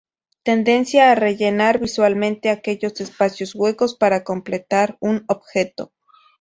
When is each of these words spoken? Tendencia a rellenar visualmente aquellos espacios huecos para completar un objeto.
Tendencia 0.41 1.11
a 1.11 1.15
rellenar 1.15 1.77
visualmente 1.77 2.49
aquellos 2.49 2.99
espacios 3.01 3.53
huecos 3.53 3.93
para 3.95 4.23
completar 4.23 4.97
un 4.99 5.25
objeto. 5.27 5.93